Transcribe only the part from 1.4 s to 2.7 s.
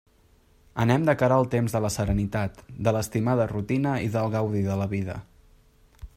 al temps de la serenitat,